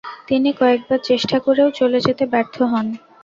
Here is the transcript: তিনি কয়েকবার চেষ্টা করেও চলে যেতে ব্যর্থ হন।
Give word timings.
তিনি 0.27 0.49
কয়েকবার 0.59 0.99
চেষ্টা 1.09 1.37
করেও 1.39 1.69
চলে 1.79 1.99
যেতে 2.07 2.23
ব্যর্থ 2.33 2.55
হন। 2.71 2.87